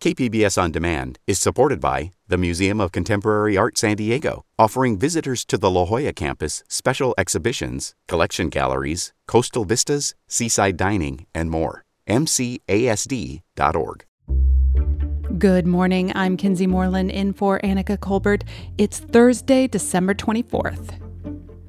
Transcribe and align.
KPBS 0.00 0.62
On 0.62 0.70
Demand 0.70 1.18
is 1.26 1.40
supported 1.40 1.80
by 1.80 2.12
the 2.28 2.38
Museum 2.38 2.80
of 2.80 2.92
Contemporary 2.92 3.56
Art 3.56 3.76
San 3.76 3.96
Diego, 3.96 4.44
offering 4.56 4.96
visitors 4.96 5.44
to 5.46 5.58
the 5.58 5.68
La 5.68 5.86
Jolla 5.86 6.12
campus 6.12 6.62
special 6.68 7.16
exhibitions, 7.18 7.96
collection 8.06 8.48
galleries, 8.48 9.12
coastal 9.26 9.64
vistas, 9.64 10.14
seaside 10.28 10.76
dining, 10.76 11.26
and 11.34 11.50
more. 11.50 11.82
MCASD.org. 12.08 14.04
Good 15.36 15.66
morning. 15.66 16.12
I'm 16.14 16.36
Kinsee 16.36 16.68
Morlan 16.68 17.10
in 17.10 17.32
for 17.32 17.58
Anica 17.64 17.98
Colbert. 17.98 18.44
It's 18.78 19.00
Thursday, 19.00 19.66
December 19.66 20.14
24th. 20.14 21.07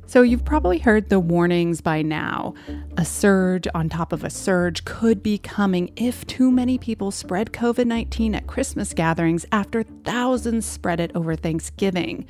So, 0.10 0.24
you've 0.24 0.44
probably 0.44 0.80
heard 0.80 1.10
the 1.10 1.20
warnings 1.20 1.82
by 1.82 2.02
now. 2.02 2.56
A 2.98 3.06
surge 3.06 3.68
on 3.76 3.90
top 3.90 4.12
of 4.12 4.24
a 4.24 4.32
surge 4.32 4.84
could 4.84 5.22
be 5.22 5.38
coming 5.38 5.92
if 5.96 6.26
too 6.26 6.50
many 6.50 6.80
people 6.80 7.12
spread 7.12 7.52
COVID 7.52 7.86
19 7.86 8.34
at 8.34 8.48
Christmas 8.48 8.96
gatherings 8.96 9.46
after 9.52 9.84
thousands 9.84 10.66
spread 10.66 11.00
it 11.00 11.12
over 11.14 11.36
Thanksgiving. 11.36 12.26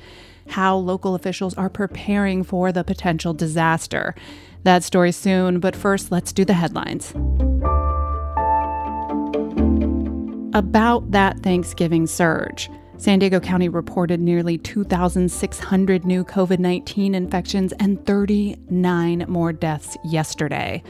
How 0.48 0.76
local 0.76 1.14
officials 1.14 1.54
are 1.54 1.70
preparing 1.70 2.42
for 2.44 2.70
the 2.70 2.84
potential 2.84 3.32
disaster. 3.32 4.14
That 4.64 4.84
story 4.84 5.10
soon, 5.10 5.58
but 5.58 5.74
first, 5.74 6.12
let's 6.12 6.34
do 6.34 6.44
the 6.44 6.52
headlines. 6.52 7.14
About 10.52 11.12
that 11.12 11.38
Thanksgiving 11.38 12.06
surge. 12.06 12.68
San 13.00 13.18
Diego 13.18 13.40
County 13.40 13.68
reported 13.70 14.20
nearly 14.20 14.58
2,600 14.58 16.04
new 16.04 16.22
COVID 16.22 16.58
19 16.58 17.14
infections 17.14 17.72
and 17.80 18.04
39 18.04 19.24
more 19.26 19.54
deaths 19.54 19.96
yesterday. 20.04 20.82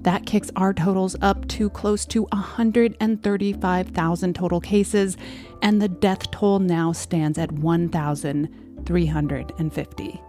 That 0.00 0.24
kicks 0.24 0.50
our 0.56 0.72
totals 0.72 1.16
up 1.20 1.46
to 1.48 1.68
close 1.68 2.06
to 2.06 2.22
135,000 2.22 4.34
total 4.34 4.60
cases, 4.62 5.18
and 5.60 5.82
the 5.82 5.88
death 5.88 6.30
toll 6.30 6.60
now 6.60 6.92
stands 6.92 7.36
at 7.36 7.52
1,350. 7.52 10.20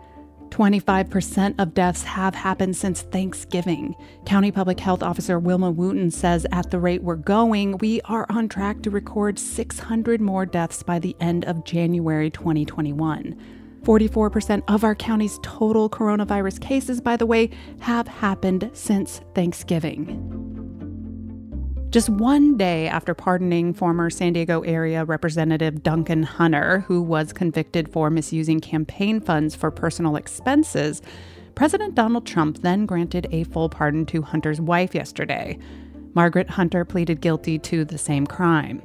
25% 0.52 1.56
of 1.60 1.74
deaths 1.74 2.04
have 2.04 2.36
happened 2.36 2.76
since 2.76 3.02
Thanksgiving. 3.02 3.96
County 4.26 4.52
Public 4.52 4.80
Health 4.80 5.02
Officer 5.02 5.40
Wilma 5.40 5.72
Wooten 5.72 6.12
says 6.12 6.46
at 6.52 6.70
the 6.70 6.80
rate 6.80 7.02
we're 7.02 7.16
going, 7.16 7.78
we 7.80 8.02
are 8.02 8.28
on 8.30 8.48
track 8.48 8.82
to 8.84 8.90
record 8.90 9.40
600 9.40 10.22
more 10.22 10.46
deaths 10.46 10.84
by 10.84 11.00
the 11.00 11.16
end 11.20 11.46
of 11.46 11.64
January 11.64 12.30
2021. 12.30 13.36
44% 13.84 14.64
of 14.68 14.84
our 14.84 14.94
county's 14.94 15.40
total 15.42 15.90
coronavirus 15.90 16.62
cases, 16.62 17.02
by 17.02 17.18
the 17.18 17.26
way, 17.26 17.50
have 17.80 18.08
happened 18.08 18.70
since 18.74 19.22
Thanksgiving. 19.34 20.51
Just 21.92 22.08
one 22.08 22.56
day 22.56 22.88
after 22.88 23.14
pardoning 23.14 23.74
former 23.74 24.10
San 24.10 24.32
Diego 24.32 24.62
area 24.62 25.04
Representative 25.04 25.84
Duncan 25.84 26.24
Hunter, 26.24 26.86
who 26.88 27.02
was 27.02 27.34
convicted 27.34 27.92
for 27.92 28.10
misusing 28.10 28.62
campaign 28.62 29.20
funds 29.20 29.56
for 29.56 29.72
personal 29.72 30.16
expenses, 30.16 31.02
President 31.54 31.94
Donald 31.94 32.26
Trump 32.26 32.60
then 32.62 32.86
granted 32.86 33.28
a 33.32 33.44
full 33.44 33.68
pardon 33.68 34.06
to 34.06 34.22
Hunter's 34.22 34.62
wife 34.62 34.96
yesterday. 34.96 35.60
Margaret 36.14 36.52
Hunter 36.52 36.86
pleaded 36.86 37.20
guilty 37.20 37.60
to 37.60 37.84
the 37.84 37.98
same 37.98 38.26
crime. 38.26 38.82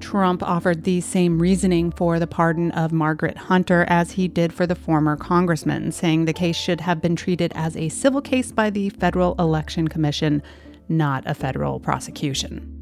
Trump 0.00 0.42
offered 0.42 0.82
the 0.82 1.00
same 1.00 1.38
reasoning 1.38 1.92
for 1.92 2.18
the 2.18 2.26
pardon 2.26 2.72
of 2.72 2.90
Margaret 2.90 3.36
Hunter 3.36 3.84
as 3.86 4.10
he 4.10 4.26
did 4.26 4.52
for 4.52 4.66
the 4.66 4.74
former 4.74 5.16
congressman, 5.16 5.92
saying 5.92 6.24
the 6.24 6.32
case 6.32 6.56
should 6.56 6.80
have 6.80 7.00
been 7.00 7.14
treated 7.14 7.52
as 7.54 7.76
a 7.76 7.90
civil 7.90 8.20
case 8.20 8.50
by 8.50 8.70
the 8.70 8.90
Federal 8.90 9.36
Election 9.38 9.86
Commission 9.86 10.42
not 10.90 11.22
a 11.26 11.34
federal 11.34 11.80
prosecution. 11.80 12.76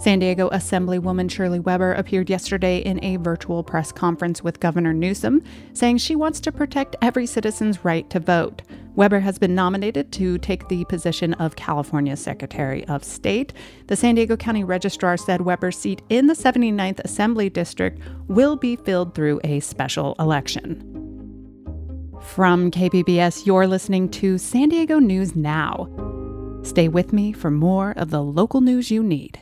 San 0.00 0.18
Diego 0.18 0.48
Assemblywoman 0.48 1.30
Shirley 1.30 1.60
Weber 1.60 1.92
appeared 1.92 2.30
yesterday 2.30 2.78
in 2.78 3.04
a 3.04 3.16
virtual 3.16 3.62
press 3.62 3.92
conference 3.92 4.42
with 4.42 4.58
Governor 4.58 4.94
Newsom, 4.94 5.42
saying 5.74 5.98
she 5.98 6.16
wants 6.16 6.40
to 6.40 6.50
protect 6.50 6.96
every 7.02 7.26
citizen's 7.26 7.84
right 7.84 8.08
to 8.08 8.18
vote. 8.18 8.62
Weber 8.96 9.20
has 9.20 9.38
been 9.38 9.54
nominated 9.54 10.10
to 10.12 10.38
take 10.38 10.68
the 10.68 10.86
position 10.86 11.34
of 11.34 11.56
California 11.56 12.16
Secretary 12.16 12.82
of 12.86 13.04
State. 13.04 13.52
The 13.88 13.96
San 13.96 14.14
Diego 14.14 14.38
County 14.38 14.64
Registrar 14.64 15.18
said 15.18 15.42
Weber's 15.42 15.76
seat 15.76 16.00
in 16.08 16.28
the 16.28 16.34
79th 16.34 17.00
Assembly 17.00 17.50
District 17.50 18.00
will 18.26 18.56
be 18.56 18.76
filled 18.76 19.14
through 19.14 19.38
a 19.44 19.60
special 19.60 20.16
election. 20.18 20.86
From 22.22 22.70
KPBS, 22.70 23.44
you're 23.44 23.66
listening 23.66 24.08
to 24.12 24.38
San 24.38 24.70
Diego 24.70 24.98
News 24.98 25.36
Now. 25.36 25.88
Stay 26.62 26.88
with 26.88 27.12
me 27.12 27.32
for 27.32 27.50
more 27.50 27.92
of 27.92 28.10
the 28.10 28.22
local 28.22 28.60
news 28.60 28.90
you 28.90 29.02
need. 29.02 29.40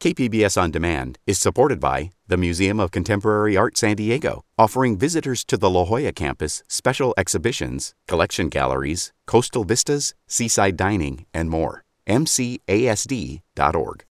KPBS 0.00 0.60
On 0.60 0.70
Demand 0.70 1.18
is 1.26 1.38
supported 1.38 1.80
by 1.80 2.10
the 2.26 2.36
Museum 2.36 2.78
of 2.78 2.90
Contemporary 2.90 3.56
Art 3.56 3.78
San 3.78 3.96
Diego, 3.96 4.42
offering 4.58 4.98
visitors 4.98 5.42
to 5.44 5.56
the 5.56 5.70
La 5.70 5.84
Jolla 5.84 6.12
campus 6.12 6.62
special 6.68 7.14
exhibitions, 7.16 7.94
collection 8.06 8.50
galleries, 8.50 9.12
coastal 9.26 9.64
vistas, 9.64 10.14
seaside 10.26 10.76
dining, 10.76 11.24
and 11.32 11.48
more. 11.48 11.82
MCASD.org. 12.06 14.04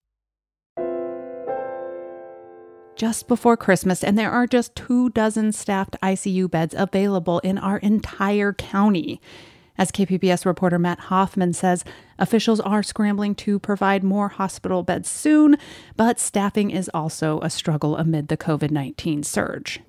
Just 2.96 3.28
before 3.28 3.58
Christmas, 3.58 4.04
and 4.04 4.18
there 4.18 4.31
are 4.31 4.48
just 4.48 4.74
two 4.75 5.09
dozen 5.09 5.52
staffed 5.52 5.98
ICU 6.02 6.50
beds 6.50 6.74
available 6.78 7.40
in 7.40 7.58
our 7.58 7.78
entire 7.78 8.54
county. 8.54 9.20
As 9.78 9.91
KPBS 9.91 10.46
reporter 10.46 10.80
Matt 10.80 11.00
Hoffman 11.00 11.53
says, 11.53 11.84
officials 12.18 12.62
are 12.62 12.81
scrambling 12.81 13.36
to 13.36 13.59
provide 13.59 14.03
more 14.03 14.30
hospital 14.30 14.84
beds 14.84 15.09
soon, 15.09 15.58
but 15.97 16.19
staffing 16.19 16.72
is 16.72 16.90
also 16.94 17.41
a 17.41 17.50
struggle 17.50 17.97
amid 17.97 18.30
the 18.30 18.38
COVID 18.38 18.72
19 18.72 19.24
surge. 19.24 19.81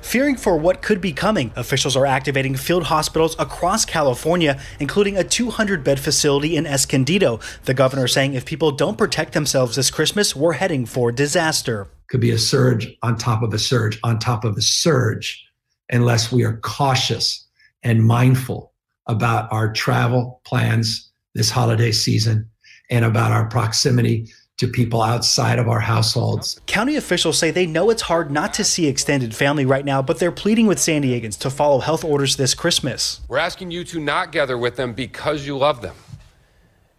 Fearing 0.00 0.36
for 0.36 0.56
what 0.56 0.82
could 0.82 1.00
be 1.00 1.12
coming, 1.12 1.52
officials 1.54 1.96
are 1.96 2.04
activating 2.04 2.56
field 2.56 2.82
hospitals 2.82 3.36
across 3.38 3.84
California, 3.84 4.60
including 4.80 5.16
a 5.16 5.22
200 5.22 5.84
bed 5.84 6.00
facility 6.00 6.56
in 6.56 6.66
Escondido. 6.66 7.38
The 7.66 7.74
governor 7.74 8.08
saying 8.08 8.34
if 8.34 8.44
people 8.44 8.72
don't 8.72 8.98
protect 8.98 9.32
themselves 9.32 9.76
this 9.76 9.92
Christmas, 9.92 10.34
we're 10.34 10.54
heading 10.54 10.86
for 10.86 11.12
disaster. 11.12 11.86
Could 12.08 12.20
be 12.20 12.32
a 12.32 12.38
surge 12.38 12.88
on 13.02 13.16
top 13.16 13.44
of 13.44 13.54
a 13.54 13.58
surge 13.60 14.00
on 14.02 14.18
top 14.18 14.44
of 14.44 14.56
a 14.56 14.60
surge 14.60 15.44
unless 15.88 16.32
we 16.32 16.42
are 16.42 16.56
cautious 16.56 17.46
and 17.84 18.04
mindful 18.04 18.71
about 19.06 19.52
our 19.52 19.72
travel 19.72 20.40
plans 20.44 21.10
this 21.34 21.50
holiday 21.50 21.92
season 21.92 22.48
and 22.90 23.04
about 23.04 23.32
our 23.32 23.46
proximity 23.46 24.28
to 24.58 24.68
people 24.68 25.02
outside 25.02 25.58
of 25.58 25.68
our 25.68 25.80
households. 25.80 26.60
County 26.66 26.94
officials 26.94 27.38
say 27.38 27.50
they 27.50 27.66
know 27.66 27.90
it's 27.90 28.02
hard 28.02 28.30
not 28.30 28.54
to 28.54 28.62
see 28.62 28.86
extended 28.86 29.34
family 29.34 29.66
right 29.66 29.84
now, 29.84 30.02
but 30.02 30.18
they're 30.18 30.30
pleading 30.30 30.66
with 30.66 30.78
San 30.78 31.02
Diegans 31.02 31.38
to 31.38 31.50
follow 31.50 31.80
health 31.80 32.04
orders 32.04 32.36
this 32.36 32.54
Christmas. 32.54 33.20
We're 33.28 33.38
asking 33.38 33.70
you 33.70 33.82
to 33.84 33.98
not 33.98 34.30
gather 34.30 34.56
with 34.58 34.76
them 34.76 34.92
because 34.92 35.46
you 35.46 35.56
love 35.56 35.82
them 35.82 35.96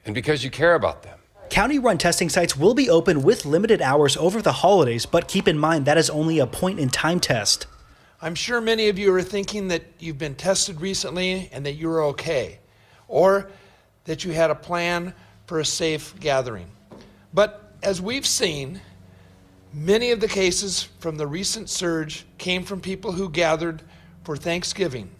and 0.05 0.13
because 0.13 0.43
you 0.43 0.49
care 0.49 0.75
about 0.75 1.03
them. 1.03 1.17
County 1.49 1.77
run 1.77 1.99
testing 1.99 2.29
sites 2.29 2.57
will 2.57 2.73
be 2.73 2.89
open 2.89 3.21
with 3.21 3.45
limited 3.45 3.81
hours 3.81 4.17
over 4.17 4.41
the 4.41 4.51
holidays, 4.53 5.05
but 5.05 5.27
keep 5.27 5.47
in 5.47 5.57
mind 5.57 5.85
that 5.85 5.97
is 5.97 6.09
only 6.09 6.39
a 6.39 6.47
point 6.47 6.79
in 6.79 6.89
time 6.89 7.19
test. 7.19 7.67
I'm 8.23 8.35
sure 8.35 8.61
many 8.61 8.87
of 8.87 8.97
you 8.97 9.13
are 9.13 9.21
thinking 9.21 9.67
that 9.67 9.83
you've 9.99 10.17
been 10.17 10.35
tested 10.35 10.79
recently 10.79 11.49
and 11.51 11.65
that 11.65 11.73
you're 11.73 12.05
okay, 12.05 12.59
or 13.09 13.49
that 14.05 14.23
you 14.23 14.31
had 14.31 14.49
a 14.49 14.55
plan 14.55 15.13
for 15.45 15.59
a 15.59 15.65
safe 15.65 16.17
gathering. 16.21 16.71
But 17.33 17.73
as 17.83 18.01
we've 18.01 18.25
seen, 18.25 18.79
many 19.73 20.11
of 20.11 20.21
the 20.21 20.29
cases 20.29 20.83
from 20.99 21.17
the 21.17 21.27
recent 21.27 21.69
surge 21.69 22.25
came 22.37 22.63
from 22.63 22.79
people 22.79 23.11
who 23.11 23.27
gathered 23.27 23.81
for 24.23 24.37
Thanksgiving. 24.37 25.11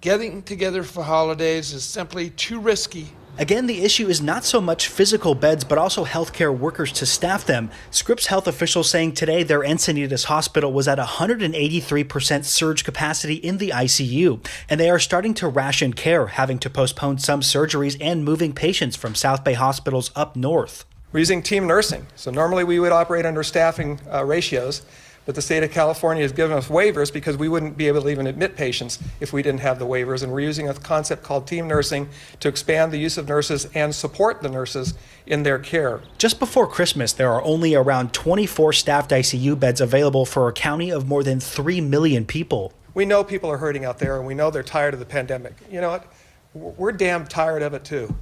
Getting 0.00 0.42
together 0.42 0.82
for 0.82 1.04
holidays 1.04 1.72
is 1.72 1.84
simply 1.84 2.30
too 2.30 2.58
risky 2.58 3.10
Again, 3.36 3.66
the 3.66 3.82
issue 3.82 4.06
is 4.06 4.22
not 4.22 4.44
so 4.44 4.60
much 4.60 4.86
physical 4.86 5.34
beds, 5.34 5.64
but 5.64 5.76
also 5.76 6.04
healthcare 6.04 6.56
workers 6.56 6.92
to 6.92 7.04
staff 7.04 7.44
them. 7.44 7.68
Scripps 7.90 8.26
health 8.26 8.46
officials 8.46 8.88
saying 8.88 9.14
today 9.14 9.42
their 9.42 9.62
Encinitas 9.62 10.26
hospital 10.26 10.72
was 10.72 10.86
at 10.86 10.98
183% 10.98 12.44
surge 12.44 12.84
capacity 12.84 13.34
in 13.34 13.58
the 13.58 13.70
ICU, 13.70 14.46
and 14.68 14.78
they 14.78 14.88
are 14.88 15.00
starting 15.00 15.34
to 15.34 15.48
ration 15.48 15.94
care, 15.94 16.28
having 16.28 16.60
to 16.60 16.70
postpone 16.70 17.18
some 17.18 17.40
surgeries 17.40 17.96
and 18.00 18.24
moving 18.24 18.52
patients 18.52 18.94
from 18.94 19.16
South 19.16 19.42
Bay 19.42 19.54
hospitals 19.54 20.12
up 20.14 20.36
north. 20.36 20.84
We're 21.10 21.18
using 21.18 21.42
team 21.42 21.66
nursing. 21.66 22.06
So 22.14 22.30
normally 22.30 22.62
we 22.62 22.78
would 22.78 22.92
operate 22.92 23.26
under 23.26 23.42
staffing 23.42 23.98
uh, 24.12 24.24
ratios. 24.24 24.82
But 25.26 25.34
the 25.34 25.42
state 25.42 25.62
of 25.62 25.70
California 25.70 26.22
has 26.22 26.32
given 26.32 26.56
us 26.56 26.68
waivers 26.68 27.12
because 27.12 27.36
we 27.36 27.48
wouldn't 27.48 27.78
be 27.78 27.88
able 27.88 28.02
to 28.02 28.08
even 28.10 28.26
admit 28.26 28.56
patients 28.56 28.98
if 29.20 29.32
we 29.32 29.42
didn't 29.42 29.60
have 29.60 29.78
the 29.78 29.86
waivers. 29.86 30.22
And 30.22 30.30
we're 30.30 30.40
using 30.40 30.68
a 30.68 30.74
concept 30.74 31.22
called 31.22 31.46
team 31.46 31.66
nursing 31.66 32.08
to 32.40 32.48
expand 32.48 32.92
the 32.92 32.98
use 32.98 33.16
of 33.16 33.26
nurses 33.26 33.66
and 33.74 33.94
support 33.94 34.42
the 34.42 34.50
nurses 34.50 34.92
in 35.26 35.42
their 35.42 35.58
care. 35.58 36.02
Just 36.18 36.38
before 36.38 36.66
Christmas, 36.66 37.12
there 37.14 37.32
are 37.32 37.42
only 37.42 37.74
around 37.74 38.12
24 38.12 38.74
staffed 38.74 39.10
ICU 39.12 39.58
beds 39.58 39.80
available 39.80 40.26
for 40.26 40.48
a 40.48 40.52
county 40.52 40.90
of 40.90 41.08
more 41.08 41.22
than 41.22 41.40
3 41.40 41.80
million 41.80 42.26
people. 42.26 42.74
We 42.92 43.06
know 43.06 43.24
people 43.24 43.50
are 43.50 43.58
hurting 43.58 43.84
out 43.84 43.98
there 43.98 44.18
and 44.18 44.26
we 44.26 44.34
know 44.34 44.50
they're 44.50 44.62
tired 44.62 44.92
of 44.92 45.00
the 45.00 45.06
pandemic. 45.06 45.54
You 45.70 45.80
know 45.80 45.90
what? 45.90 46.12
We're 46.52 46.92
damn 46.92 47.26
tired 47.26 47.62
of 47.62 47.72
it 47.72 47.84
too. 47.84 48.14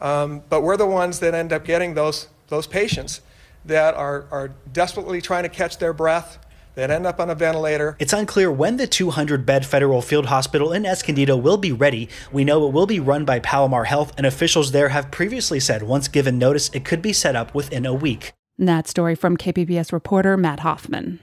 Um, 0.00 0.42
but 0.48 0.62
we're 0.62 0.76
the 0.76 0.86
ones 0.86 1.18
that 1.20 1.34
end 1.34 1.52
up 1.52 1.64
getting 1.64 1.94
those, 1.94 2.28
those 2.48 2.66
patients 2.66 3.20
that 3.64 3.94
are, 3.94 4.26
are 4.30 4.48
desperately 4.72 5.20
trying 5.20 5.42
to 5.42 5.48
catch 5.48 5.78
their 5.78 5.92
breath 5.92 6.38
that 6.74 6.90
end 6.90 7.06
up 7.06 7.20
on 7.20 7.30
a 7.30 7.34
ventilator. 7.34 7.96
It's 7.98 8.12
unclear 8.12 8.50
when 8.50 8.76
the 8.76 8.86
200 8.86 9.46
bed 9.46 9.66
federal 9.66 10.02
field 10.02 10.26
hospital 10.26 10.72
in 10.72 10.86
Escondido 10.86 11.36
will 11.36 11.56
be 11.56 11.72
ready. 11.72 12.08
We 12.32 12.44
know 12.44 12.66
it 12.66 12.72
will 12.72 12.86
be 12.86 13.00
run 13.00 13.24
by 13.24 13.38
Palomar 13.40 13.84
Health, 13.84 14.12
and 14.16 14.26
officials 14.26 14.72
there 14.72 14.90
have 14.90 15.10
previously 15.10 15.60
said 15.60 15.82
once 15.82 16.08
given 16.08 16.38
notice, 16.38 16.70
it 16.70 16.84
could 16.84 17.02
be 17.02 17.12
set 17.12 17.36
up 17.36 17.54
within 17.54 17.86
a 17.86 17.94
week. 17.94 18.32
That 18.58 18.86
story 18.86 19.14
from 19.14 19.36
KPBS 19.36 19.92
reporter 19.92 20.36
Matt 20.36 20.60
Hoffman. 20.60 21.18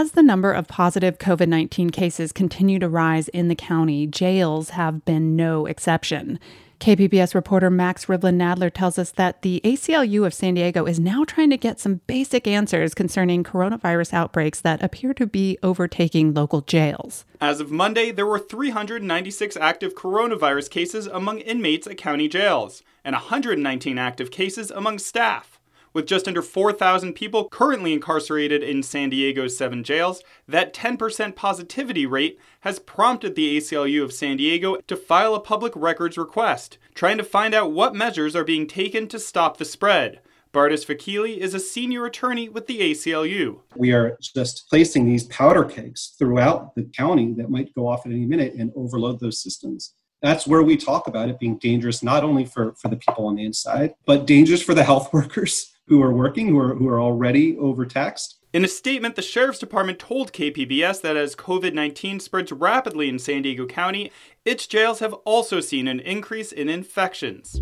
As 0.00 0.12
the 0.12 0.22
number 0.22 0.52
of 0.52 0.68
positive 0.68 1.18
COVID 1.18 1.48
19 1.48 1.90
cases 1.90 2.30
continue 2.30 2.78
to 2.78 2.88
rise 2.88 3.26
in 3.26 3.48
the 3.48 3.56
county, 3.56 4.06
jails 4.06 4.70
have 4.70 5.04
been 5.04 5.34
no 5.34 5.66
exception. 5.66 6.38
KPBS 6.78 7.34
reporter 7.34 7.68
Max 7.68 8.06
Rivlin 8.06 8.36
Nadler 8.36 8.72
tells 8.72 8.96
us 8.96 9.10
that 9.10 9.42
the 9.42 9.60
ACLU 9.64 10.24
of 10.24 10.32
San 10.32 10.54
Diego 10.54 10.84
is 10.84 11.00
now 11.00 11.24
trying 11.24 11.50
to 11.50 11.56
get 11.56 11.80
some 11.80 12.00
basic 12.06 12.46
answers 12.46 12.94
concerning 12.94 13.42
coronavirus 13.42 14.12
outbreaks 14.12 14.60
that 14.60 14.84
appear 14.84 15.12
to 15.14 15.26
be 15.26 15.58
overtaking 15.64 16.32
local 16.32 16.60
jails. 16.60 17.24
As 17.40 17.58
of 17.58 17.72
Monday, 17.72 18.12
there 18.12 18.24
were 18.24 18.38
396 18.38 19.56
active 19.56 19.96
coronavirus 19.96 20.70
cases 20.70 21.08
among 21.08 21.40
inmates 21.40 21.88
at 21.88 21.98
county 21.98 22.28
jails 22.28 22.84
and 23.04 23.14
119 23.14 23.98
active 23.98 24.30
cases 24.30 24.70
among 24.70 25.00
staff. 25.00 25.57
With 25.92 26.06
just 26.06 26.28
under 26.28 26.42
4,000 26.42 27.14
people 27.14 27.48
currently 27.48 27.92
incarcerated 27.92 28.62
in 28.62 28.82
San 28.82 29.10
Diego's 29.10 29.56
seven 29.56 29.82
jails, 29.82 30.22
that 30.46 30.74
10% 30.74 31.34
positivity 31.34 32.06
rate 32.06 32.38
has 32.60 32.78
prompted 32.78 33.34
the 33.34 33.56
ACLU 33.56 34.02
of 34.02 34.12
San 34.12 34.36
Diego 34.36 34.76
to 34.86 34.96
file 34.96 35.34
a 35.34 35.40
public 35.40 35.72
records 35.74 36.18
request, 36.18 36.78
trying 36.94 37.18
to 37.18 37.24
find 37.24 37.54
out 37.54 37.72
what 37.72 37.94
measures 37.94 38.36
are 38.36 38.44
being 38.44 38.66
taken 38.66 39.08
to 39.08 39.18
stop 39.18 39.56
the 39.56 39.64
spread. 39.64 40.20
Bardis 40.52 40.86
Vakili 40.86 41.36
is 41.36 41.54
a 41.54 41.60
senior 41.60 42.06
attorney 42.06 42.48
with 42.48 42.66
the 42.66 42.80
ACLU. 42.80 43.60
We 43.76 43.92
are 43.92 44.16
just 44.20 44.68
placing 44.70 45.06
these 45.06 45.24
powder 45.24 45.64
kegs 45.64 46.14
throughout 46.18 46.74
the 46.74 46.84
county 46.84 47.34
that 47.34 47.50
might 47.50 47.74
go 47.74 47.86
off 47.86 48.06
at 48.06 48.12
any 48.12 48.24
minute 48.24 48.54
and 48.54 48.72
overload 48.74 49.20
those 49.20 49.42
systems 49.42 49.94
that's 50.20 50.46
where 50.46 50.62
we 50.62 50.76
talk 50.76 51.06
about 51.06 51.28
it 51.28 51.38
being 51.38 51.58
dangerous 51.58 52.02
not 52.02 52.24
only 52.24 52.44
for, 52.44 52.74
for 52.74 52.88
the 52.88 52.96
people 52.96 53.26
on 53.26 53.36
the 53.36 53.44
inside 53.44 53.94
but 54.06 54.26
dangerous 54.26 54.62
for 54.62 54.74
the 54.74 54.84
health 54.84 55.12
workers 55.12 55.72
who 55.88 56.02
are 56.02 56.12
working, 56.12 56.48
who 56.48 56.58
are, 56.58 56.74
who 56.74 56.88
are 56.88 57.00
already 57.00 57.56
overtaxed. 57.58 58.38
In 58.52 58.64
a 58.64 58.68
statement, 58.68 59.14
the 59.14 59.22
Sheriff's 59.22 59.58
Department 59.58 59.98
told 59.98 60.32
KPBS 60.32 61.02
that 61.02 61.16
as 61.16 61.36
COVID 61.36 61.74
19 61.74 62.20
spreads 62.20 62.50
rapidly 62.50 63.08
in 63.08 63.18
San 63.18 63.42
Diego 63.42 63.66
County, 63.66 64.10
its 64.44 64.66
jails 64.66 65.00
have 65.00 65.12
also 65.24 65.60
seen 65.60 65.86
an 65.86 66.00
increase 66.00 66.50
in 66.52 66.68
infections. 66.68 67.60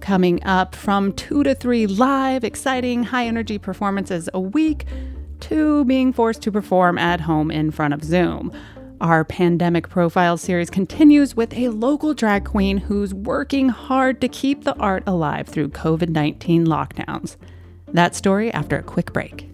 Coming 0.00 0.42
up 0.44 0.74
from 0.74 1.12
2 1.12 1.44
to 1.44 1.54
3 1.54 1.86
live, 1.86 2.44
exciting, 2.44 3.04
high 3.04 3.26
energy 3.26 3.58
performances 3.58 4.28
a 4.34 4.40
week, 4.40 4.86
to 5.40 5.84
being 5.84 6.12
forced 6.12 6.42
to 6.42 6.52
perform 6.52 6.98
at 6.98 7.20
home 7.20 7.50
in 7.50 7.70
front 7.70 7.94
of 7.94 8.02
Zoom. 8.02 8.52
Our 9.04 9.22
pandemic 9.22 9.90
profile 9.90 10.38
series 10.38 10.70
continues 10.70 11.36
with 11.36 11.52
a 11.52 11.68
local 11.68 12.14
drag 12.14 12.46
queen 12.46 12.78
who's 12.78 13.12
working 13.12 13.68
hard 13.68 14.18
to 14.22 14.28
keep 14.28 14.64
the 14.64 14.74
art 14.76 15.02
alive 15.06 15.46
through 15.46 15.68
COVID 15.68 16.08
19 16.08 16.66
lockdowns. 16.66 17.36
That 17.92 18.14
story 18.14 18.50
after 18.54 18.78
a 18.78 18.82
quick 18.82 19.12
break. 19.12 19.53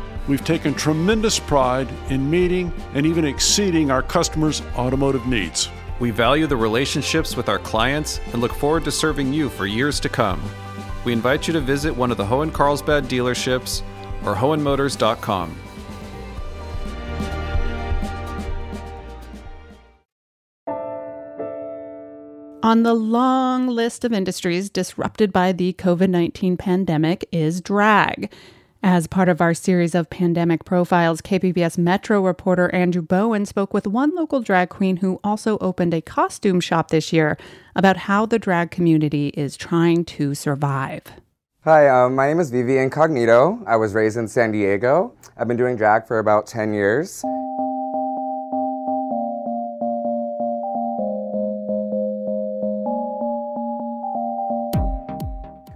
We've 0.27 0.43
taken 0.43 0.73
tremendous 0.73 1.39
pride 1.39 1.89
in 2.09 2.29
meeting 2.29 2.71
and 2.93 3.05
even 3.05 3.25
exceeding 3.25 3.91
our 3.91 4.03
customers' 4.03 4.61
automotive 4.75 5.25
needs. 5.25 5.69
We 5.99 6.11
value 6.11 6.47
the 6.47 6.57
relationships 6.57 7.35
with 7.35 7.49
our 7.49 7.59
clients 7.59 8.19
and 8.31 8.41
look 8.41 8.53
forward 8.53 8.83
to 8.85 8.91
serving 8.91 9.33
you 9.33 9.49
for 9.49 9.65
years 9.65 9.99
to 10.01 10.09
come. 10.09 10.41
We 11.05 11.13
invite 11.13 11.47
you 11.47 11.53
to 11.53 11.59
visit 11.59 11.95
one 11.95 12.11
of 12.11 12.17
the 12.17 12.25
Hoehn 12.25 12.53
Carlsbad 12.53 13.05
dealerships 13.05 13.81
or 14.23 14.35
hoehnmotors.com. 14.35 15.55
On 22.63 22.83
the 22.83 22.93
long 22.93 23.67
list 23.67 24.05
of 24.05 24.13
industries 24.13 24.69
disrupted 24.69 25.33
by 25.33 25.51
the 25.51 25.73
COVID 25.73 26.09
19 26.09 26.57
pandemic 26.57 27.27
is 27.31 27.59
drag. 27.59 28.31
As 28.83 29.05
part 29.05 29.29
of 29.29 29.41
our 29.41 29.53
series 29.53 29.93
of 29.93 30.09
pandemic 30.09 30.65
profiles, 30.65 31.21
KPBS 31.21 31.77
Metro 31.77 32.19
reporter 32.19 32.73
Andrew 32.73 33.03
Bowen 33.03 33.45
spoke 33.45 33.75
with 33.75 33.85
one 33.85 34.15
local 34.15 34.41
drag 34.41 34.69
queen 34.69 34.97
who 34.97 35.19
also 35.23 35.59
opened 35.59 35.93
a 35.93 36.01
costume 36.01 36.59
shop 36.59 36.89
this 36.89 37.13
year 37.13 37.37
about 37.75 37.95
how 37.95 38.25
the 38.25 38.39
drag 38.39 38.71
community 38.71 39.27
is 39.29 39.55
trying 39.55 40.03
to 40.05 40.33
survive. 40.33 41.03
Hi, 41.63 41.87
um, 41.89 42.15
my 42.15 42.25
name 42.25 42.39
is 42.39 42.49
Vivi 42.49 42.79
Incognito. 42.79 43.61
I 43.67 43.75
was 43.75 43.93
raised 43.93 44.17
in 44.17 44.27
San 44.27 44.51
Diego. 44.51 45.13
I've 45.37 45.47
been 45.47 45.57
doing 45.57 45.75
drag 45.75 46.07
for 46.07 46.17
about 46.17 46.47
10 46.47 46.73
years. 46.73 47.23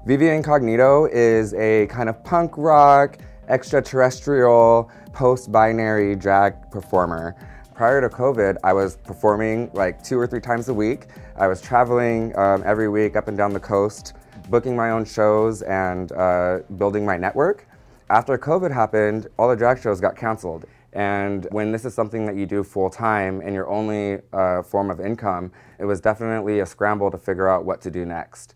Vivi 0.06 0.28
Incognito 0.28 1.06
is 1.06 1.56
a 1.56 1.88
kind 1.88 2.10
of 2.10 2.24
punk 2.24 2.52
rock, 2.58 3.18
extraterrestrial, 3.48 4.92
post-binary 5.14 6.16
drag 6.16 6.70
performer. 6.70 7.36
Prior 7.74 8.02
to 8.02 8.16
COVID, 8.16 8.56
I 8.64 8.72
was 8.72 8.98
performing 8.98 9.72
like 9.74 10.04
two 10.04 10.20
or 10.20 10.28
three 10.28 10.42
times 10.42 10.70
a 10.70 10.74
week. 10.76 11.08
I 11.38 11.48
was 11.48 11.60
traveling 11.60 12.38
um, 12.38 12.62
every 12.68 12.88
week 12.88 13.16
up 13.16 13.30
and 13.30 13.36
down 13.36 13.52
the 13.52 13.60
coast, 13.60 14.14
booking 14.52 14.76
my 14.76 14.92
own 14.92 15.06
shows 15.06 15.64
and 15.64 16.12
uh, 16.12 16.60
building 16.78 17.04
my 17.04 17.18
network. 17.18 17.68
After 18.12 18.38
COVID 18.38 18.72
happened, 18.72 19.26
all 19.40 19.50
the 19.50 19.56
drag 19.56 19.82
shows 19.82 20.00
got 20.00 20.16
canceled. 20.16 20.66
And 20.94 21.48
when 21.50 21.72
this 21.72 21.84
is 21.84 21.96
something 21.96 22.28
that 22.28 22.36
you 22.36 22.46
do 22.46 22.64
full 22.64 22.92
time 22.92 23.42
and 23.42 23.56
your 23.56 23.68
only 23.70 24.20
uh, 24.34 24.62
form 24.62 24.92
of 24.92 25.00
income, 25.02 25.52
it 25.80 25.86
was 25.86 26.00
definitely 26.00 26.60
a 26.60 26.66
scramble 26.68 27.10
to 27.10 27.18
figure 27.18 27.48
out 27.48 27.66
what 27.66 27.82
to 27.82 27.90
do 27.90 28.06
next. 28.06 28.54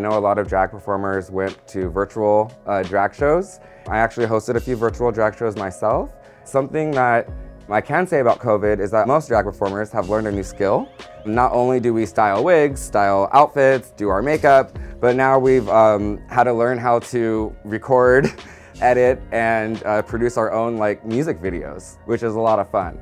Know 0.00 0.18
a 0.18 0.20
lot 0.20 0.38
of 0.38 0.48
drag 0.48 0.70
performers 0.70 1.30
went 1.30 1.66
to 1.68 1.88
virtual 1.90 2.52
uh, 2.66 2.82
drag 2.82 3.14
shows. 3.14 3.60
I 3.86 3.98
actually 3.98 4.26
hosted 4.26 4.56
a 4.56 4.60
few 4.60 4.76
virtual 4.76 5.12
drag 5.12 5.36
shows 5.36 5.56
myself. 5.56 6.12
Something 6.44 6.90
that 6.92 7.28
I 7.68 7.80
can 7.80 8.06
say 8.06 8.18
about 8.18 8.40
COVID 8.40 8.80
is 8.80 8.90
that 8.90 9.06
most 9.06 9.28
drag 9.28 9.44
performers 9.44 9.92
have 9.92 10.08
learned 10.08 10.26
a 10.26 10.32
new 10.32 10.42
skill. 10.42 10.88
Not 11.24 11.52
only 11.52 11.78
do 11.78 11.94
we 11.94 12.04
style 12.04 12.42
wigs, 12.42 12.80
style 12.80 13.28
outfits, 13.32 13.92
do 13.92 14.08
our 14.08 14.22
makeup, 14.22 14.76
but 15.00 15.14
now 15.14 15.38
we've 15.38 15.68
um, 15.68 16.18
had 16.28 16.44
to 16.44 16.52
learn 16.52 16.78
how 16.78 16.98
to 16.98 17.54
record, 17.64 18.26
edit, 18.80 19.22
and 19.30 19.82
uh, 19.84 20.02
produce 20.02 20.36
our 20.36 20.50
own 20.50 20.78
like 20.78 21.04
music 21.04 21.38
videos, 21.38 21.98
which 22.06 22.22
is 22.22 22.34
a 22.34 22.40
lot 22.40 22.58
of 22.58 22.68
fun. 22.70 22.98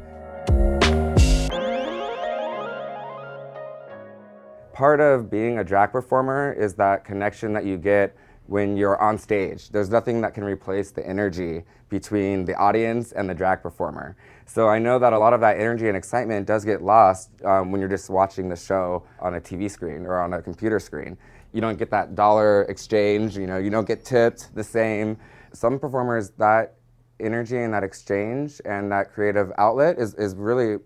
Part 4.78 5.00
of 5.00 5.28
being 5.28 5.58
a 5.58 5.64
drag 5.64 5.90
performer 5.90 6.52
is 6.52 6.74
that 6.74 7.04
connection 7.04 7.52
that 7.52 7.64
you 7.64 7.76
get 7.76 8.16
when 8.46 8.76
you're 8.76 8.96
on 9.02 9.18
stage. 9.18 9.70
There's 9.70 9.90
nothing 9.90 10.20
that 10.20 10.34
can 10.34 10.44
replace 10.44 10.92
the 10.92 11.04
energy 11.04 11.64
between 11.88 12.44
the 12.44 12.54
audience 12.54 13.10
and 13.10 13.28
the 13.28 13.34
drag 13.34 13.60
performer. 13.60 14.16
So 14.46 14.68
I 14.68 14.78
know 14.78 15.00
that 15.00 15.12
a 15.12 15.18
lot 15.18 15.32
of 15.32 15.40
that 15.40 15.58
energy 15.58 15.88
and 15.88 15.96
excitement 15.96 16.46
does 16.46 16.64
get 16.64 16.80
lost 16.80 17.30
um, 17.44 17.72
when 17.72 17.80
you're 17.80 17.90
just 17.90 18.08
watching 18.08 18.48
the 18.48 18.54
show 18.54 19.02
on 19.18 19.34
a 19.34 19.40
TV 19.40 19.68
screen 19.68 20.06
or 20.06 20.20
on 20.20 20.32
a 20.34 20.40
computer 20.40 20.78
screen. 20.78 21.18
You 21.52 21.60
don't 21.60 21.76
get 21.76 21.90
that 21.90 22.14
dollar 22.14 22.62
exchange, 22.68 23.36
you 23.36 23.48
know, 23.48 23.58
you 23.58 23.70
don't 23.70 23.88
get 23.88 24.04
tipped 24.04 24.54
the 24.54 24.62
same. 24.62 25.18
Some 25.52 25.80
performers 25.80 26.30
that 26.38 26.76
energy 27.18 27.58
and 27.58 27.74
that 27.74 27.82
exchange 27.82 28.60
and 28.64 28.92
that 28.92 29.12
creative 29.12 29.50
outlet 29.58 29.98
is, 29.98 30.14
is 30.14 30.36
really 30.36 30.76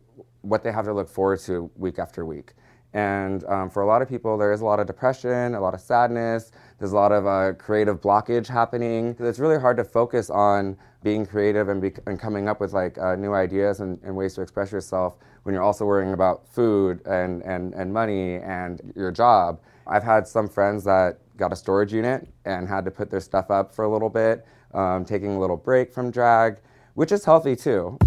what 0.40 0.62
they 0.62 0.72
have 0.72 0.86
to 0.86 0.94
look 0.94 1.10
forward 1.10 1.40
to 1.40 1.70
week 1.76 1.98
after 1.98 2.24
week. 2.24 2.54
And 2.94 3.44
um, 3.44 3.70
for 3.70 3.82
a 3.82 3.86
lot 3.86 4.02
of 4.02 4.08
people, 4.08 4.36
there 4.36 4.52
is 4.52 4.60
a 4.60 4.64
lot 4.64 4.78
of 4.78 4.86
depression, 4.86 5.54
a 5.54 5.60
lot 5.60 5.72
of 5.72 5.80
sadness, 5.80 6.52
there's 6.78 6.92
a 6.92 6.96
lot 6.96 7.12
of 7.12 7.26
uh, 7.26 7.54
creative 7.54 8.00
blockage 8.00 8.46
happening. 8.46 9.16
It's 9.18 9.38
really 9.38 9.58
hard 9.58 9.76
to 9.78 9.84
focus 9.84 10.28
on 10.28 10.76
being 11.02 11.24
creative 11.24 11.68
and, 11.68 11.80
be- 11.80 11.94
and 12.06 12.18
coming 12.18 12.48
up 12.48 12.60
with 12.60 12.72
like 12.72 12.98
uh, 12.98 13.16
new 13.16 13.32
ideas 13.32 13.80
and, 13.80 13.98
and, 14.02 14.14
ways 14.14 14.34
to 14.34 14.42
express 14.42 14.70
yourself 14.70 15.16
when 15.42 15.54
you're 15.54 15.62
also 15.62 15.84
worrying 15.84 16.12
about 16.12 16.46
food 16.46 17.04
and, 17.06 17.42
and, 17.42 17.74
and 17.74 17.92
money 17.92 18.36
and 18.36 18.92
your 18.94 19.10
job. 19.10 19.60
I've 19.86 20.04
had 20.04 20.28
some 20.28 20.48
friends 20.48 20.84
that 20.84 21.18
got 21.36 21.52
a 21.52 21.56
storage 21.56 21.92
unit 21.92 22.28
and 22.44 22.68
had 22.68 22.84
to 22.84 22.90
put 22.90 23.10
their 23.10 23.20
stuff 23.20 23.50
up 23.50 23.74
for 23.74 23.84
a 23.84 23.88
little 23.92 24.10
bit, 24.10 24.46
um, 24.74 25.04
taking 25.04 25.34
a 25.34 25.40
little 25.40 25.56
break 25.56 25.92
from 25.92 26.10
drag, 26.10 26.58
which 26.94 27.10
is 27.10 27.24
healthy 27.24 27.56
too. 27.56 27.98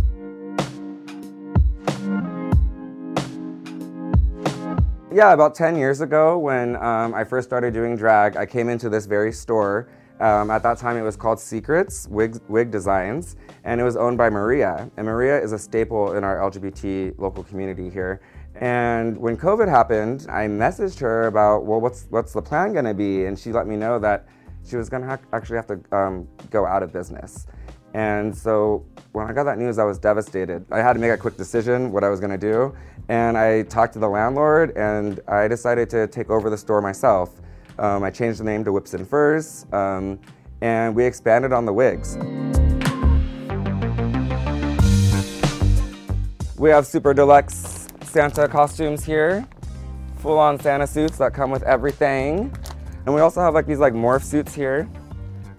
Yeah, 5.16 5.32
about 5.32 5.56
10 5.56 5.78
years 5.78 6.02
ago 6.02 6.38
when 6.38 6.76
um, 6.76 7.14
I 7.14 7.24
first 7.24 7.48
started 7.48 7.74
doing 7.74 7.96
drag, 7.96 8.36
I 8.36 8.46
came 8.46 8.68
into 8.68 8.90
this 8.90 9.06
very 9.06 9.32
store. 9.32 9.88
Um, 10.20 10.52
at 10.52 10.62
that 10.64 10.78
time, 10.78 10.98
it 10.98 11.04
was 11.04 11.16
called 11.16 11.40
Secrets 11.40 12.06
Wig, 12.10 12.38
Wig 12.50 12.70
Designs, 12.70 13.38
and 13.64 13.80
it 13.80 13.86
was 13.86 13.96
owned 13.96 14.18
by 14.18 14.30
Maria. 14.30 14.92
And 14.98 15.06
Maria 15.06 15.42
is 15.42 15.54
a 15.54 15.58
staple 15.58 16.18
in 16.18 16.26
our 16.26 16.40
LGBT 16.40 17.18
local 17.18 17.46
community 17.46 17.90
here. 17.90 18.20
And 18.56 19.16
when 19.16 19.38
COVID 19.38 19.70
happened, 19.70 20.26
I 20.28 20.48
messaged 20.48 21.00
her 21.00 21.28
about, 21.28 21.64
well, 21.64 21.80
what's, 21.80 22.08
what's 22.10 22.34
the 22.34 22.42
plan 22.42 22.74
gonna 22.74 22.94
be? 22.94 23.24
And 23.24 23.40
she 23.40 23.54
let 23.54 23.68
me 23.68 23.78
know 23.78 23.98
that 24.00 24.28
she 24.68 24.76
was 24.76 24.90
gonna 24.90 25.08
ha- 25.08 25.20
actually 25.32 25.56
have 25.56 25.68
to 25.68 25.80
um, 25.96 26.28
go 26.50 26.66
out 26.66 26.84
of 26.84 26.92
business. 26.92 27.48
And 27.94 28.38
so 28.38 28.86
when 29.14 29.26
I 29.28 29.32
got 29.32 29.46
that 29.46 29.58
news, 29.58 29.80
I 29.80 29.86
was 29.86 29.98
devastated. 29.98 30.66
I 30.70 30.80
had 30.80 30.92
to 30.92 31.00
make 31.00 31.12
a 31.12 31.18
quick 31.18 31.38
decision 31.38 31.94
what 31.94 32.04
I 32.04 32.10
was 32.10 32.20
gonna 32.20 32.38
do. 32.38 32.76
And 33.10 33.38
I 33.38 33.64
talked 33.64 33.94
to 33.94 34.00
the 34.00 34.08
landlord 34.08 34.76
and 34.78 35.20
I 35.28 35.48
decided 35.48 35.90
to 35.92 36.08
take 36.08 36.30
over 36.30 36.50
the 36.50 36.58
store 36.58 36.82
myself. 36.82 37.42
Um, 37.78 38.04
I 38.04 38.10
changed 38.10 38.40
the 38.40 38.44
name 38.44 38.64
to 38.66 38.72
Whips 38.72 38.94
and 38.94 39.08
Furs 39.08 39.66
um, 39.72 40.20
and 40.62 40.96
we 40.96 41.06
expanded 41.06 41.54
on 41.54 41.66
the 41.66 41.74
wigs. 41.74 42.18
We 46.58 46.70
have 46.70 46.86
super 46.88 47.14
deluxe 47.14 47.88
Santa 48.04 48.48
costumes 48.48 49.04
here, 49.04 49.46
full 50.18 50.40
on 50.40 50.60
Santa 50.60 50.88
suits 50.88 51.18
that 51.18 51.34
come 51.34 51.52
with 51.52 51.64
everything. 51.64 52.56
And 53.06 53.14
we 53.14 53.22
also 53.22 53.42
have 53.42 53.54
like 53.54 53.68
these 53.68 53.80
like 53.80 53.94
morph 53.94 54.24
suits 54.24 54.54
here 54.54 54.90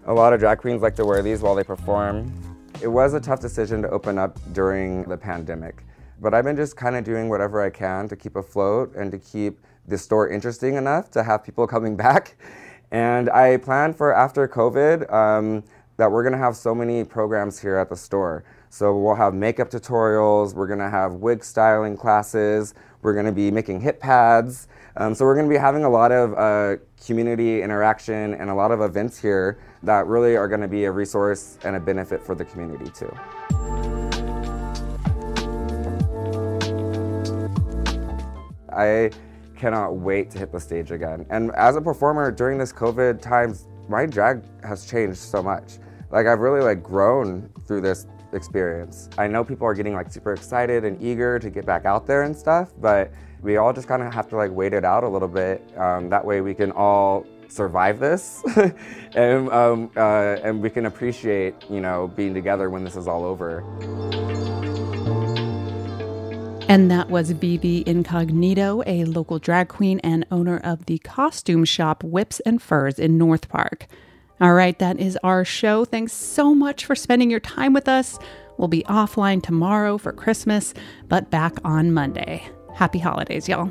a 0.06 0.14
lot 0.14 0.32
of 0.32 0.40
drag 0.40 0.58
queens 0.58 0.82
like 0.82 0.94
to 0.96 1.04
wear 1.04 1.20
these 1.20 1.42
while 1.42 1.54
they 1.54 1.64
perform. 1.64 2.32
It 2.80 2.88
was 2.88 3.14
a 3.14 3.20
tough 3.20 3.40
decision 3.40 3.82
to 3.82 3.90
open 3.90 4.18
up 4.18 4.38
during 4.52 5.02
the 5.04 5.16
pandemic, 5.16 5.84
but 6.20 6.34
I've 6.34 6.44
been 6.44 6.56
just 6.56 6.76
kind 6.76 6.96
of 6.96 7.04
doing 7.04 7.28
whatever 7.28 7.62
I 7.62 7.70
can 7.70 8.08
to 8.08 8.16
keep 8.16 8.36
afloat 8.36 8.94
and 8.94 9.10
to 9.12 9.18
keep 9.18 9.58
the 9.86 9.98
store 9.98 10.28
interesting 10.28 10.74
enough 10.74 11.10
to 11.12 11.22
have 11.22 11.44
people 11.44 11.66
coming 11.74 11.96
back. 11.96 12.36
And 12.90 13.28
I 13.30 13.56
plan 13.56 13.92
for 13.92 14.14
after 14.14 14.46
COVID 14.46 15.12
um, 15.12 15.64
that 15.96 16.10
we're 16.10 16.22
gonna 16.22 16.38
have 16.38 16.56
so 16.56 16.74
many 16.74 17.04
programs 17.04 17.58
here 17.58 17.76
at 17.76 17.88
the 17.88 17.96
store. 17.96 18.44
So 18.70 18.96
we'll 18.96 19.14
have 19.14 19.34
makeup 19.34 19.70
tutorials, 19.70 20.54
we're 20.54 20.66
gonna 20.66 20.90
have 20.90 21.14
wig 21.14 21.42
styling 21.42 21.96
classes, 21.96 22.74
we're 23.02 23.14
gonna 23.14 23.32
be 23.32 23.50
making 23.50 23.80
hip 23.80 24.00
pads. 24.00 24.68
Um, 24.98 25.14
so 25.14 25.24
we're 25.24 25.36
gonna 25.36 25.48
be 25.48 25.56
having 25.56 25.84
a 25.84 25.90
lot 25.90 26.12
of 26.12 26.34
uh, 26.34 26.82
community 27.04 27.62
interaction 27.62 28.34
and 28.34 28.50
a 28.50 28.54
lot 28.54 28.70
of 28.70 28.80
events 28.80 29.18
here 29.18 29.58
that 29.82 30.06
really 30.06 30.36
are 30.36 30.48
gonna 30.48 30.68
be 30.68 30.84
a 30.84 30.92
resource 30.92 31.58
and 31.64 31.76
a 31.76 31.80
benefit 31.80 32.22
for 32.22 32.34
the 32.34 32.44
community 32.44 32.90
too. 32.90 33.85
I 38.76 39.10
cannot 39.56 39.96
wait 39.96 40.30
to 40.32 40.38
hit 40.38 40.52
the 40.52 40.60
stage 40.60 40.90
again. 40.90 41.26
And 41.30 41.50
as 41.52 41.76
a 41.76 41.80
performer 41.80 42.30
during 42.30 42.58
this 42.58 42.72
COVID 42.72 43.20
times, 43.20 43.68
my 43.88 44.06
drag 44.06 44.42
has 44.62 44.86
changed 44.86 45.18
so 45.18 45.42
much. 45.42 45.78
Like 46.10 46.26
I've 46.26 46.40
really 46.40 46.60
like 46.60 46.82
grown 46.82 47.50
through 47.66 47.80
this 47.80 48.06
experience. 48.32 49.08
I 49.18 49.26
know 49.26 49.42
people 49.42 49.66
are 49.66 49.74
getting 49.74 49.94
like 49.94 50.10
super 50.10 50.32
excited 50.32 50.84
and 50.84 51.00
eager 51.02 51.38
to 51.38 51.50
get 51.50 51.64
back 51.64 51.84
out 51.84 52.06
there 52.06 52.22
and 52.22 52.36
stuff, 52.36 52.72
but 52.80 53.12
we 53.42 53.56
all 53.56 53.72
just 53.72 53.88
kind 53.88 54.02
of 54.02 54.12
have 54.12 54.28
to 54.28 54.36
like 54.36 54.50
wait 54.50 54.72
it 54.72 54.84
out 54.84 55.04
a 55.04 55.08
little 55.08 55.28
bit. 55.28 55.62
Um, 55.76 56.08
that 56.10 56.24
way 56.24 56.40
we 56.40 56.54
can 56.54 56.72
all 56.72 57.26
survive 57.48 58.00
this 58.00 58.42
and, 59.14 59.48
um, 59.50 59.90
uh, 59.96 60.36
and 60.42 60.60
we 60.60 60.70
can 60.70 60.86
appreciate, 60.86 61.54
you 61.70 61.80
know, 61.80 62.08
being 62.08 62.34
together 62.34 62.70
when 62.70 62.84
this 62.84 62.96
is 62.96 63.08
all 63.08 63.24
over. 63.24 63.62
And 66.68 66.90
that 66.90 67.10
was 67.10 67.30
Vivi 67.30 67.84
Incognito, 67.86 68.82
a 68.86 69.04
local 69.04 69.38
drag 69.38 69.68
queen 69.68 70.00
and 70.00 70.26
owner 70.32 70.58
of 70.58 70.86
the 70.86 70.98
costume 70.98 71.64
shop 71.64 72.02
Whips 72.02 72.40
and 72.40 72.60
Furs 72.60 72.98
in 72.98 73.16
North 73.16 73.48
Park. 73.48 73.86
All 74.40 74.52
right, 74.52 74.76
that 74.80 74.98
is 74.98 75.16
our 75.22 75.44
show. 75.44 75.84
Thanks 75.84 76.12
so 76.12 76.56
much 76.56 76.84
for 76.84 76.96
spending 76.96 77.30
your 77.30 77.40
time 77.40 77.72
with 77.72 77.88
us. 77.88 78.18
We'll 78.58 78.68
be 78.68 78.82
offline 78.84 79.42
tomorrow 79.42 79.96
for 79.96 80.12
Christmas, 80.12 80.74
but 81.06 81.30
back 81.30 81.54
on 81.64 81.92
Monday. 81.92 82.46
Happy 82.74 82.98
holidays, 82.98 83.48
y'all. 83.48 83.70